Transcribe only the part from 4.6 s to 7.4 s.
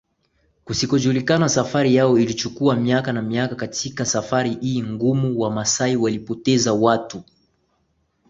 hii ngumu wamasai walipoteza watu